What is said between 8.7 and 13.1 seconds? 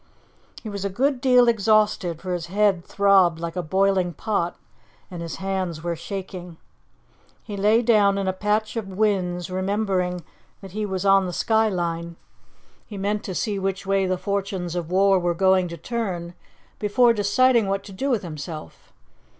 of whins, remembering that he was on the sky line. He